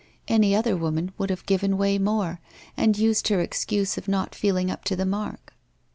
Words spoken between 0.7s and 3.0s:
woman would have given way more and